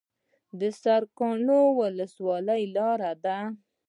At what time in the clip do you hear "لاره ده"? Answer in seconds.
2.75-3.37